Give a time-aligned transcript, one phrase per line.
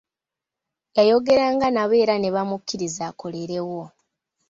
[0.97, 3.81] Yayogeranga nabo era nebamukiriza akolerewo.